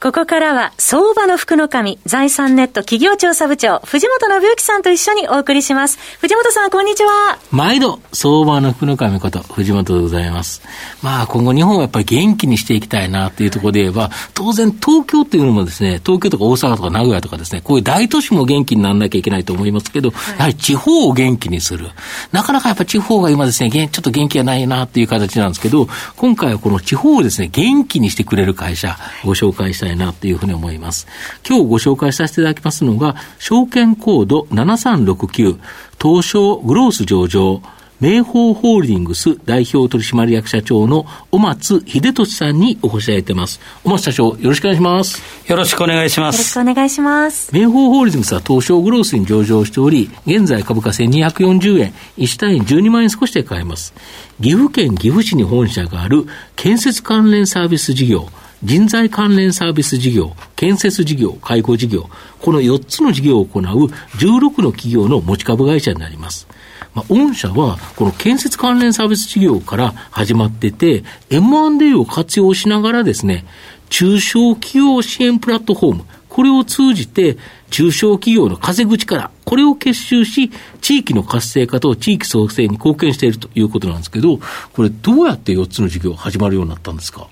[0.00, 5.98] ここからは、相場の福の神、財産ネット企業調査部長、藤本信之さんと一緒にお送りします。
[6.20, 7.36] 藤本さん、こんにちは。
[7.50, 10.62] 毎度、相場の福の神こと、藤本でございます。
[11.02, 21.90] まあ、今後日本はやっぱり元気にしていきたいなというところで言えば、当然東京っていうのもですね、東京とか大阪とか名古屋とかですね、こういう大都市も元気にならなきゃいけないと思いますけど、はい、やはり地方を元気にする。
[22.30, 31.06] なかなかやっぱ地方が今ですね、ちょっと元気がないなっていう形なんですけど、今回はこの地方をですね、元気にしてくれる会社、ご紹介したいなというふうに思います。
[31.48, 35.58] 今日ご紹介させていただきますのが、証券コード7369、
[36.00, 37.62] 東証グロース上場、
[38.00, 43.60] 明宝ホールディングス代表取締役社長の小松秀俊さんにお越しいただいてます。
[43.82, 45.50] 小松社長、よろしくお願いします。
[45.50, 46.36] よろしくお願いします。
[46.36, 47.50] よろしくお願いします。
[47.52, 53.92] 明宝ホールディングスは東証グロースに上場しており、現在株価1240円、1単位12万円少しで買えます。
[54.40, 58.28] 岐阜県岐阜市に本社がある建設関連サービス事業、
[58.64, 66.48] 人材関連サービス事業、建設事業、介護事業、この4つの事業を行う16の企業の持ち株会社になります。
[66.94, 73.44] まあ、御社は、この建設関連サービス事業から始まってて、M&A を活用しながらですね、
[73.90, 77.36] 中小企業支援プラットフォーム、これを通じて、
[77.70, 84.38] 中小企業の稼ぐ力、これを結集し、地域の活性化と地域創生に貢献しているということなんですけど、
[84.72, 87.28] これ、どうやって4つの事業始まるようになったんですか？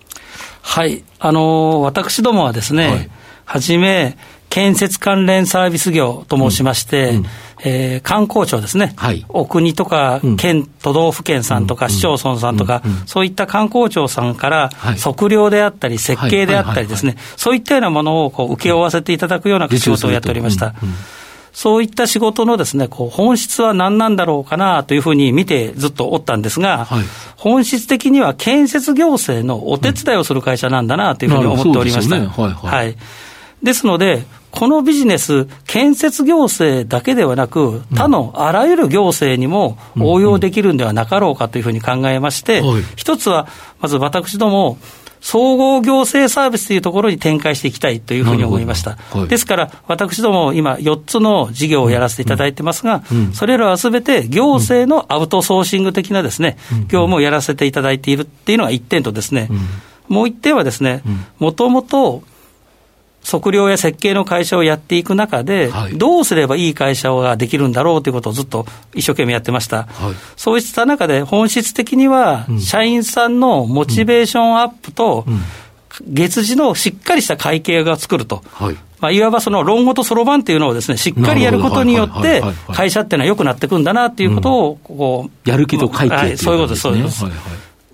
[0.67, 1.05] はい。
[1.21, 3.11] あのー、私どもはですね、はい、
[3.45, 4.19] はじめ、
[4.51, 7.27] 建設関連サービス業と申しまして、うんうん、
[7.65, 20.75] えー、観光庁ですね、はい、お国とか県、うん、都道府県さんとか、市町村さんとか、そういった観光庁さんから、測量であったり、設計であったりですね、そういったようなものをこう請け負わせていただくような仕事をやっておりました。
[21.57, 27.05] そういった仕事のですね、こう本質は何なんだろうかなというふうに見てずっとおったんですが、はい、
[27.39, 32.19] 本質的には建設行政のお手伝いをする会社なんだなというふうに思っておりました。
[32.19, 32.97] ね、はい、はい、
[33.63, 42.63] ですので、このビジネス、建設行政だけではなく、他のあらゆる行政にも応用できるんではなかろうかというふうに考えまして、
[42.97, 43.49] 一つは、
[43.81, 44.77] まず私ども、
[45.27, 48.93] 総合行政サービスというところに展開していきたいというふうに思いました。
[49.11, 53.19] はい、ですから、私ども今、4つの事業をやらせていただいてますが、うん。
[53.19, 59.49] うん、それらはすべて行政のアウトソーシング的なですね、業務をやらせていただいているっていうのが1点とですね、
[60.07, 61.03] もう1点はですね、
[61.41, 62.23] もともと
[63.27, 69.85] 測量や設計の会社をやっていく中で、はい、どうすればいい会社ができるんだろうということをずっと一生懸命やってました。
[69.85, 75.27] はい、そうした中で、本質的には、社員さんのモチベーションアップと、
[76.07, 78.45] 月次のしっかりした会計が作ると。
[78.53, 78.77] はい。
[79.01, 82.43] まあ、いわばその論語とそろばんっていうのをですね、しっかりやることによって、
[82.73, 87.25] 会社っていうのは良くなっていくんだなっていうことを、こう、やる気と会計、はい、そういうことです、そういうことです。
[87.25, 87.41] はいはい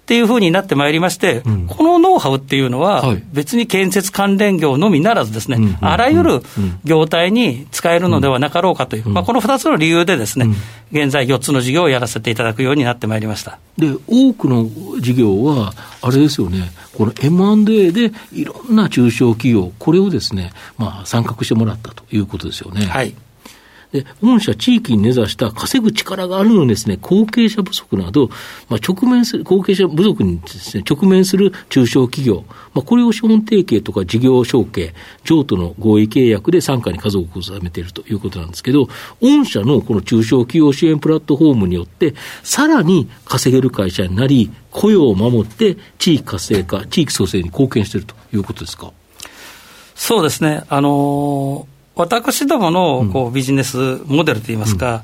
[0.03, 6.43] っていうふうになってまいりまして、うん、このノウハウっていうのは、別に建設関連業のみならずですね、あらゆる
[6.83, 10.47] 業態に使えるのではなかろうかという、まあ、この2つの理由でですね、
[10.91, 13.61] 現在4つの事業をやらせていただくようになってまいりました。
[13.79, 14.69] で多くの
[15.01, 22.87] 事業は、あれですよね、この M&A でいろんな中小企業、これをですね、まあ、参画してもらったということですよね。
[22.87, 23.15] はい
[23.92, 28.30] で、御社地域に根ざした稼ぐ力があるのにですね、後継者不足など、
[28.70, 34.94] まあ、直面する、後継者不足にですね、直面する中小企業、まあ、これを資本提携とか事業承継、
[35.25, 38.88] 譲渡の合意契約で傘下に家族を収めているということなんですけど、
[39.20, 48.91] 御社のこの中小企業支援プラットフォームによって、さらに稼げる会社になり、雇用を守って地域活性化、地域創生に貢献しているということですか？
[49.94, 50.62] そうですね。
[50.70, 55.03] あのー私どものこうビジネスモデルといいますか、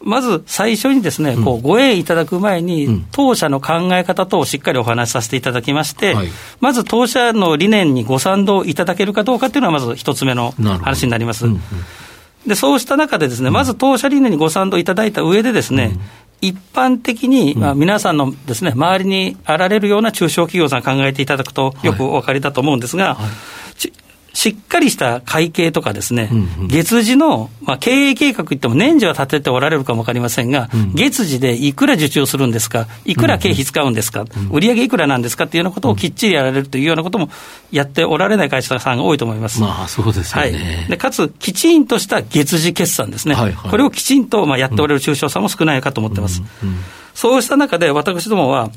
[0.00, 6.14] まず最初にですね、こうご縁いただく前に、当社の考え方等をしっかりお話しさせていただきまして、
[6.60, 11.46] まず当社の理念にご賛同いただけるかどうかというのは、まず一つ目の話になります。
[12.46, 15.98] でそうした中でですね、まず当社理念にご賛同いただいた上でですね、
[16.40, 23.18] 一般的に、まあ、皆さんのですね、周りにあられるような中小企業さん考えていただくとよくお分かりだと思うんですが、
[24.38, 37.30] しっかりした会計とかですね、うんうん、月次の、まあ、経営計画言っても年次は立てておられるかもわかりませんが、うん、月次でいくら受注するんですか、いくら経費使うんですか、うんうん、売上いくらなんですかっていうようなことをきっちりやられるというようなことも
[37.72, 39.60] やっておられない会社さんが多いと思います。
[39.60, 40.52] まあ、そうですよね。
[40.52, 43.34] はい、でかつ、きちんとした月次決算ですね。
[43.34, 46.44] はいはい、これをきちんと、まあ、やっておられる中小さんも少ないかと思ってます。
[46.62, 46.76] うんうん、
[47.12, 48.70] そうした中で、私どもは、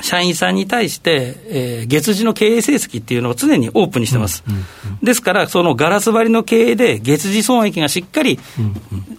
[0.00, 4.44] 社員さんに対して、えー、月次の経営成績っていうのを常にオープンにしてます。
[4.46, 4.62] うんうんう
[5.02, 8.38] ん、ですから、そのガラス張りの経営で、月次損益がしっかり、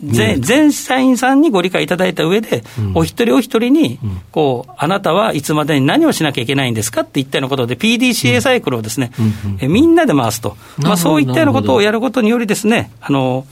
[0.04, 4.00] 全、全社員さんにご理解いただいた上で、うん、お一人お一人に、
[4.32, 10.56] こう、あなたはいつまでに何をしなきゃいけないんですかっていったようなことで、PDCA サイクルをですね、うんうん、えみんなで回すと。
[10.78, 13.46] まあ、そういったようなことをやることによりですね、あの、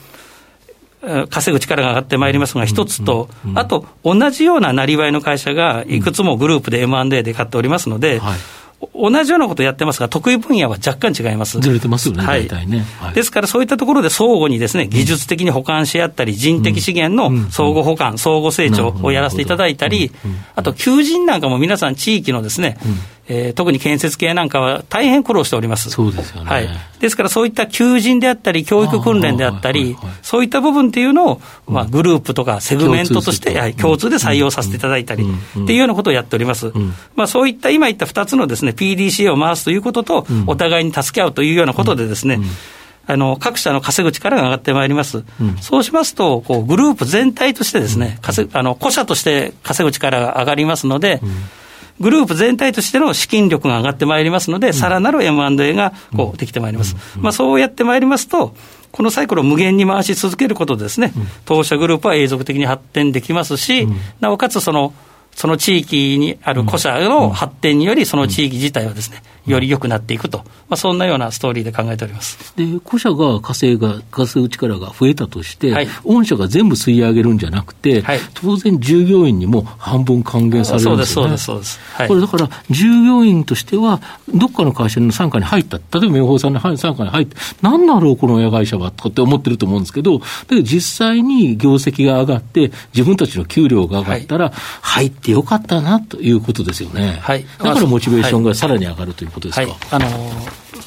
[1.30, 8.20] 稼ぐ力が上がってまいりますが、一つと、あと、同じようななりわいの会社がいくつもグループで M&A で買っておりますので、
[8.94, 11.58] 同じようなことをやってますが、得意分野は若干違います。
[11.58, 12.84] ずれてますよね、はい、ね。
[13.00, 20.12] はい、ですから、そういったところで相互にですね、技術的に保管し合ったり、人的資源の相互保管、相互成長をやらせていただいたり、
[20.54, 22.78] あと、求人なんかも皆さん地域のですね、
[23.30, 25.90] えー、特に建設系なんかは大変苦労しております。
[25.90, 26.50] そうですよね。
[26.50, 26.68] はい。
[26.98, 36.72] ですからそういった求人であったり、教育訓練であったり、そういった部分っていうのを、まあ、グループとかセグメントとして、はい、共通で採用させていただいたり、っていうようなことをやっております。
[37.16, 42.40] まあ、そういった今言った2つのですね、PDCA を回すということと、お互いに助け合うというようなことでですね、
[43.06, 51.30] あの各社の稼ぐ力が上がってまいります、うん、そうしますと、こうグループ全体としてですね、稼あの個社として稼ぐ力が上がりますので、うん
[52.00, 56.96] グループ全体としての資金力が上がってまいりますので、さらなる M&A がこうできてまいります。
[57.16, 58.54] まあ、そうやってまいりますと、
[58.90, 61.12] このサイクルを無限に回し続けることでですね、
[61.44, 63.88] 当社グループは永続的に発展できますし、
[64.20, 64.92] なおかつその
[65.38, 70.38] その地域にある古社の発展により、その地域自体はですね、より良くなっていくと、
[70.68, 72.54] まあ、そんなようなストーリーで考えております。
[72.56, 84.00] で古社が稼いが、稼ぐ力が増えたとして、はい、御社が全部吸い上げるんじゃなくて、はい、当然、従業員にも半分還元されるんですよ、ね、そうです、そうです、はい、これだから、従業員としては、
[84.34, 94.52] どっかの会社の傘下に入った、例えば明宝さんの傘下に入って、なんだろう、この親会社はとかって思ってると思うんですけど、だけど実際に業績が上がって、自分たちの給料が上がったら、
[94.82, 97.18] 入ってよかったなということですよね。
[97.20, 99.66] はい、だからモチベーションがさらに上がるということですか？
[99.66, 100.06] はい、あの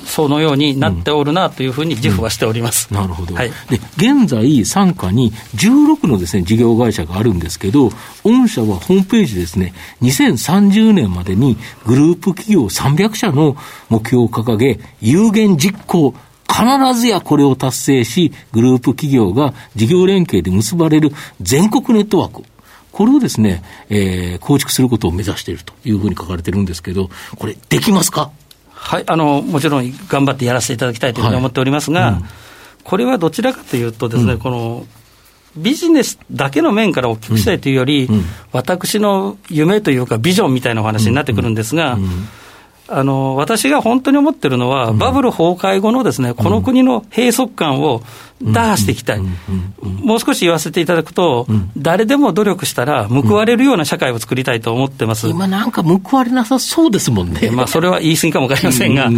[0.05, 2.97] そのようになっておるなというふうに自負はしております、うん。
[2.97, 7.91] うん、なるほど、はい、で現在、傘下に16のです、ね、事業会社があるんですけど、
[8.23, 13.55] 御社はホームページですね、2030年までにグループ企業300社の
[13.89, 16.13] 目標を掲げ、有言実行、
[16.47, 22.43] 必ずやこれを達成し、グループ企業が事業連携で結ばれる全国ネットワーク、
[22.91, 28.31] これをですね、えー、構築することを目指しているというふうに書かれてるんですけど、これ、できますか？
[28.69, 32.23] はい、あの、もちろん頑張ってやらせていただきたいというふうに思っておりますが、はいうん、
[32.83, 34.85] これはどちらかというとですね、うん、この、
[35.55, 38.23] ビジネスだけの面から大きくしたいというより、うん、
[38.53, 41.97] 私の夢というか、ビジョンみたいなお話になってくるんですが、
[42.93, 48.03] あの私が本当に思ってるのは、バブル崩壊後のですね、この国の閉塞感を
[48.41, 49.21] 打破していきたい、
[49.81, 51.47] もう少し言わせていただくと、
[51.77, 57.49] 誰でも努力したら報われるような社会を作りたいと思ってます、今なんか報われなさそうですもんね。
[57.51, 59.09] まあ、それは言い過ぎかも分かりませんが、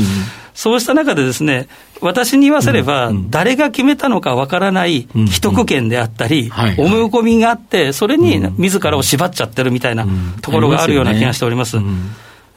[0.54, 1.68] そうした中でですね、
[2.02, 7.04] 私に言わせれば、誰が決めたのかわからない既得権であったり、思い。
[7.14, 10.06] 込みがあって、それに自らを縛っちゃってるみたいな
[10.42, 11.78] ところがあるような気がしております。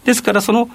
[0.05, 0.69] ですから、その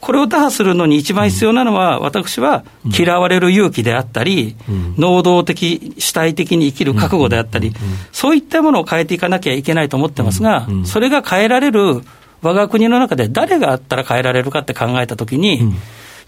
[0.00, 2.64] これを打破するのに一番必要なのは、私は
[2.96, 4.56] 嫌われる勇気であったり、
[4.96, 7.72] 能動的、主体的に生きる覚悟であったり、
[8.12, 12.02] そういったものを変えていかなきゃいけないと思ってますが、それが変えられる
[12.42, 15.72] 我が国の中で誰があったら変えられるかって考えたときに、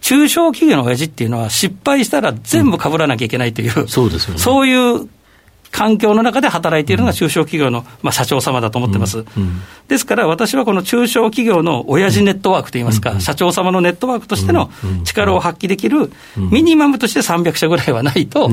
[0.01, 5.09] 中小企業の親父っていうのは失敗したら全部かぶらなきゃいけないという、そうですよね、そういう
[5.71, 9.25] 環境の中で働いているのが中小企業の、まあ、社長様だと思ってます、
[9.89, 14.71] ですから私はこの中小企業の親父ネットワークといいますか、社長様のネットワークとしての
[15.05, 18.51] 力を発揮できる、ミニマムとして300社ぐらいはないと、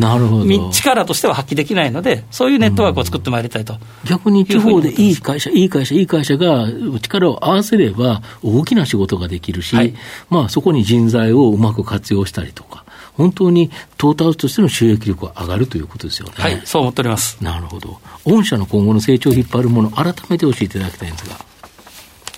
[0.71, 3.77] 力としては発揮できないので、そういうネットワークを作ってまいりたいと。
[4.05, 6.67] 逆に地方でいい会社、いい会社、いい会社が
[7.01, 9.93] 力を合わせれば、大きな仕事ができるし、はい、
[10.29, 12.85] まあ、そこに人材をうまく活用したりとか。
[13.17, 16.33] 本当にトータルとしての収益力が上がるということですよね。
[16.37, 17.37] はい、そう思っております。
[17.43, 17.99] なるほど。
[18.25, 21.35] 御社の今後の成長を引っ張るもの、改めて教えていただきたいんですが。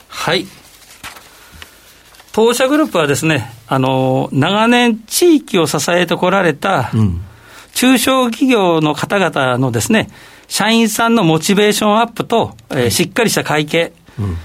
[0.07, 0.47] はい。
[2.31, 6.91] 当社グループはですね、あの、長年地域を支えてこられた、
[7.73, 10.09] 中小企業の方々のですね、
[10.47, 14.37] 社員さんのモチベーションアップと、えー、しっかりした会計、うん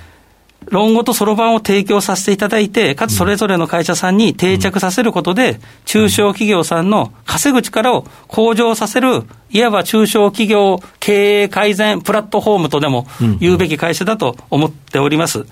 [0.70, 13.06] 論語とそろばんを提供させていただいて、かつそれぞれの会社さんに定着させることで、中小企業さんの稼ぐ力を向上させる、いわば中小企業経営改善プラットフォームとでも
[13.40, 15.46] 言うべき会社だと思っております。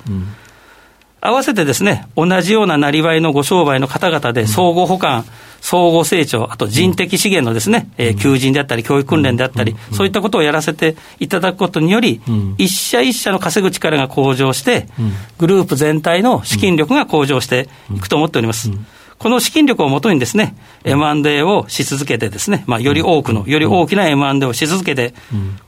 [1.25, 5.25] 合わせてですね、同じようななりわいのご商売の方々で相互補完、
[5.61, 12.21] 総合成長、あと人的資源のですね、えー、求人であったり、教育訓練であったり、そういったことをやらせていただくことにより、
[12.59, 14.89] 一社一社の稼ぐ力が向上して、
[15.39, 18.73] グループ全体の資金力が向上していくと思っております。
[19.21, 25.15] この資金力をもとにですね、M&A をし続けてですね、まあ、より多くの、より大きな M&A をし続けて、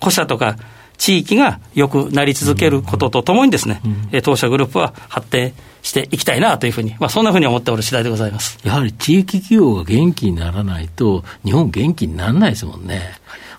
[0.00, 0.56] 古社とか
[0.96, 3.80] 地域が良くなり続けることとともにですね、
[4.22, 8.58] 当社グループは発展していきたいなというふうに、まあ、そんなふうに思っておる次第でございます。
[8.64, 13.02] やはり地域企業が元気にならないと、日本元気にならないですもんね。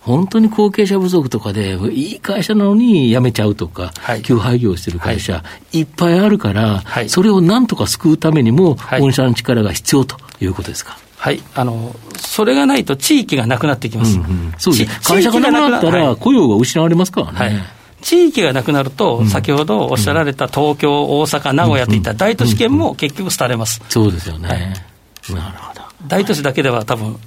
[0.02, 10.98] 本当に後継者不足とかで、いい会社なのに辞めちゃうとか、はい、休廃業してる会社、はい、いっぱいあるから、はい、それをなんとか救うためにも、御社の力が必要ということですか？
[11.26, 14.20] はい、あのそれがないと地域がなくなっていきます。
[14.20, 17.64] うんうん、そうです会社がなくなったら、雇用が失われますからね。
[18.04, 23.82] 地域がなくなると、先ほどおっしゃられた東京、大阪、名古屋といった大都市圏も結局廃れます。
[23.90, 24.50] そうですよね。
[24.50, 25.82] はい、なるほど。
[26.06, 27.18] 大都市だけでは多分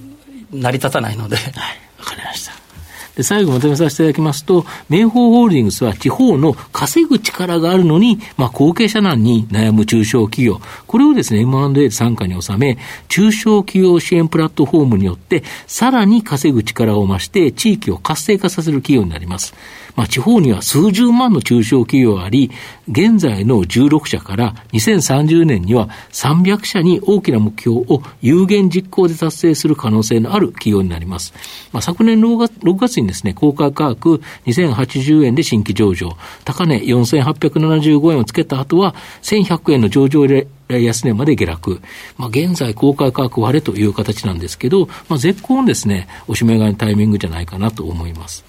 [0.53, 1.35] 成り立たないので。
[1.35, 1.47] はい、
[1.99, 2.48] わかりました。
[3.19, 19.53] で、最後まとめさせていただきますと、明宝ホールディングスは地方の稼ぐ力があるのに、まあ、後継者難に悩む中小企業、これをですね、M&A 参加に収め、中小企業支援プラットフォームによって、さらに稼ぐ力を増して、地域を活性化させる企業になります。
[19.99, 22.53] まあ、地方には数十万の中小企業があり、
[22.89, 31.35] 現在の16社から2030年には300社に大きな目標を有限実行で達成する可能性のある企業になります。
[31.73, 41.81] まあ、昨年 6, 月6月にですね、公開価格2080円で新規上場、高値4875円をつけた後は1100円の上場で安値まで下落。
[42.19, 48.45] まあ、現在公開価格割れという形なんですけど、まあ、絶好のですね、おしめ買いのタイミングじゃないかなと思います。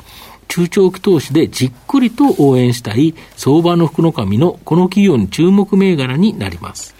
[0.50, 6.96] 中長期投資でじっくりと応援したい相場の福の神のこの企業に注目銘柄になります。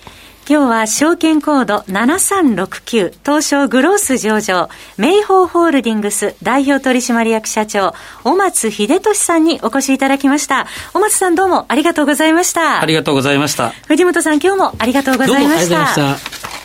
[0.48, 10.66] 今日は証券コード7369東証グロース上場名宝ホールディングス代表取締役社長小松秀俊さんにお越しいただきました。
[10.94, 12.82] 小松さんどうもありがとうございました。
[12.82, 13.70] ありがとうございました。
[13.88, 16.59] 藤本さん今日もありがとうございました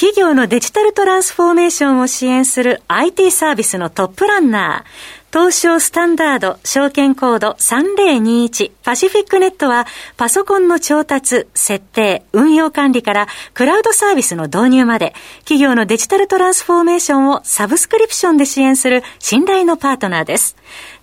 [0.00, 20.56] 企業のデジタルトランスフォーメーションを支援する IT サービスのトップランナー東証スタンダード証券コード3021パシフィックネットはパソコンの調達、設定、運用管理からクラウドサービスの導入まで企業のデジタルトランスフォーメーションをサブスクリプションで支援する信頼のパートナーです。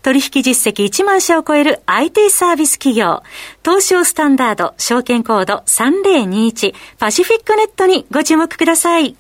[0.08, 3.24] 取引実績1万社を超える IT サービス企業
[3.62, 9.18] 東証スタンダード証券コード3021パシフィックネットにご注目ください。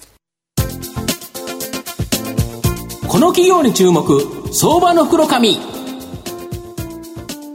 [3.05, 4.21] この企業に注目
[4.53, 5.57] 相場の袋紙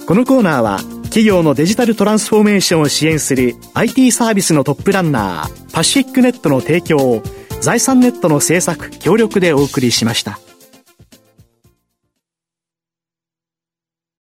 [0.07, 7.23] このコーナーは企業のデジタルトランスフォーメーションを支援する IT サービスのトップランナーパシフィックネットの提供を
[7.63, 10.39] 財産ネットの制作協力でお送りしました。